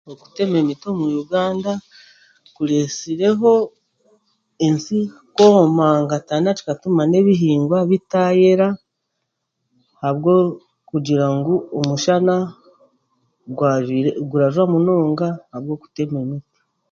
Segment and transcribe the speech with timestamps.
[0.13, 1.71] Okutema emiti omu Uganda
[2.55, 3.51] kuresireho
[4.67, 4.97] ensi
[5.35, 12.35] kw'omangatana kikatuma n'ebihiingwa bitayeera ahabw'okugira ngu omushana
[14.29, 16.51] gurajwa munonga ahabw'okutema emiti.